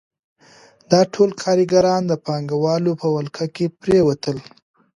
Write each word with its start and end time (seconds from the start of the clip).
دا 0.91 1.01
ټول 1.13 1.29
کارګران 1.43 2.01
د 2.07 2.13
پانګوالو 2.25 2.91
په 3.01 3.07
ولکه 3.15 3.45
کې 3.55 3.65
پرېوتل 3.81 4.37